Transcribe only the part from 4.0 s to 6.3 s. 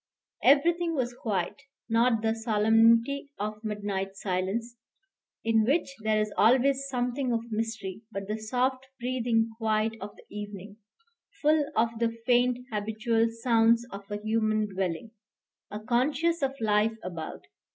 silence, in which there